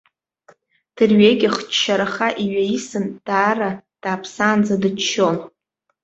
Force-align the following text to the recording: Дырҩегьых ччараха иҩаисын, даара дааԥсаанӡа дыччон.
Дырҩегьых 0.95 1.55
ччараха 1.69 2.27
иҩаисын, 2.43 3.05
даара 3.25 3.69
дааԥсаанӡа 4.01 4.75
дыччон. 4.81 5.37